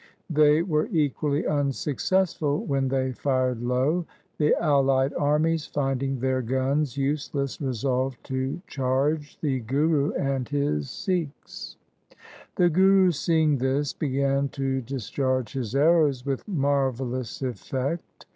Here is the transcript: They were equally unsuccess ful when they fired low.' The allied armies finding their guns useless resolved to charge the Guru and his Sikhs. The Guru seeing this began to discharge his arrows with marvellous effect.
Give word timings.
They 0.31 0.63
were 0.63 0.87
equally 0.87 1.45
unsuccess 1.45 2.33
ful 2.33 2.65
when 2.65 2.87
they 2.87 3.11
fired 3.11 3.61
low.' 3.61 4.07
The 4.39 4.55
allied 4.55 5.13
armies 5.13 5.67
finding 5.67 6.17
their 6.19 6.41
guns 6.41 6.97
useless 6.97 7.61
resolved 7.61 8.17
to 8.23 8.59
charge 8.65 9.39
the 9.41 9.59
Guru 9.59 10.11
and 10.13 10.49
his 10.49 10.89
Sikhs. 10.89 11.77
The 12.55 12.69
Guru 12.69 13.11
seeing 13.11 13.59
this 13.59 13.93
began 13.93 14.49
to 14.57 14.81
discharge 14.81 15.53
his 15.53 15.75
arrows 15.75 16.25
with 16.25 16.47
marvellous 16.47 17.43
effect. 17.43 18.25